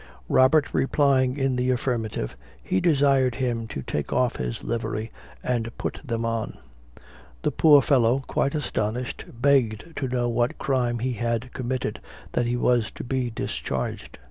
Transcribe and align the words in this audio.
Robert 0.29 0.73
replying 0.73 1.37
in 1.37 1.57
the 1.57 1.69
affirmative, 1.69 2.35
he 2.63 2.81
desired 2.81 3.35
him 3.35 3.67
to 3.67 3.83
take 3.83 4.11
off 4.11 4.37
his 4.37 4.63
livery, 4.63 5.11
and 5.43 5.77
put 5.77 6.01
them 6.03 6.25
on. 6.25 6.57
The 7.43 7.51
poor 7.51 7.83
fellow, 7.83 8.23
quite 8.25 8.55
astonished, 8.55 9.25
begged 9.39 9.95
to 9.97 10.07
know 10.07 10.27
what 10.27 10.57
crime 10.57 10.97
he 10.97 11.13
had 11.13 11.53
committed, 11.53 12.01
that 12.31 12.47
he 12.47 12.57
was 12.57 12.89
to 12.89 13.03
be 13.03 13.29
discharged. 13.29 14.17